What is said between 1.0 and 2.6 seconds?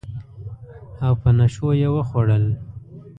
او په نشو یې وخوړل